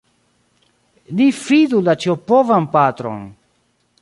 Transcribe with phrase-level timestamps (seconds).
[1.19, 3.25] Ni fidu la Ĉiopovan Patron!